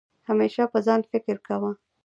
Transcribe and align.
همېشه 0.29 0.63
په 0.71 0.79
ځان 0.87 1.01
فکر 1.11 1.35
کوه 1.47 1.71